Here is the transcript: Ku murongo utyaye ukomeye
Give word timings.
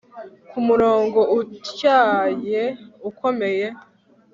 Ku 0.51 0.59
murongo 0.67 1.19
utyaye 1.39 2.61
ukomeye 3.09 3.67